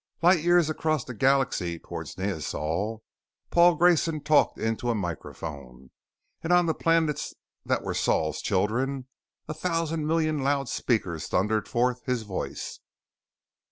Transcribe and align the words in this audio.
Light 0.23 0.39
years 0.43 0.67
across 0.67 1.03
the 1.05 1.13
galaxy 1.13 1.77
towards 1.77 2.15
Neosol, 2.17 3.03
Paul 3.51 3.75
Grayson 3.75 4.19
talked 4.23 4.57
into 4.57 4.89
a 4.89 4.95
microphone. 4.95 5.91
And 6.41 6.51
on 6.51 6.65
the 6.65 6.73
planets 6.73 7.35
that 7.67 7.83
were 7.83 7.93
Sol's 7.93 8.41
Children, 8.41 9.05
a 9.47 9.53
thousand 9.53 10.07
million 10.07 10.39
loudspeakers 10.39 11.27
thundered 11.27 11.67
forth 11.67 12.03
his 12.07 12.23
voice! 12.23 12.79